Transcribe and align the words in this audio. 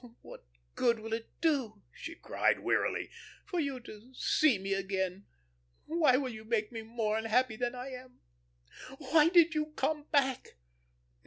"Oh, 0.03 0.15
what 0.23 0.43
good 0.73 0.97
will 0.99 1.13
it 1.13 1.29
do," 1.41 1.83
she 1.91 2.15
cried, 2.15 2.61
wearily, 2.61 3.11
"for 3.45 3.59
you 3.59 3.79
to 3.81 4.11
see 4.15 4.57
me 4.57 4.73
again? 4.73 5.27
Why 5.85 6.17
will 6.17 6.31
you 6.33 6.43
make 6.43 6.71
me 6.71 6.81
more 6.81 7.19
unhappy 7.19 7.55
than 7.55 7.75
I 7.75 7.89
am? 7.91 8.19
Why 8.97 9.29
did 9.29 9.53
you 9.53 9.67
come 9.75 10.05
back?" 10.09 10.57